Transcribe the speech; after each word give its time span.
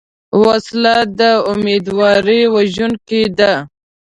وسله 0.43 0.95
د 1.19 1.21
امیدواري 1.51 2.41
وژونکې 2.55 3.23
ده 3.37 3.53